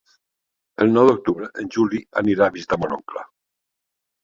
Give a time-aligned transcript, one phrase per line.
[0.85, 3.29] El nou d'octubre en Juli anirà a visitar mon oncle.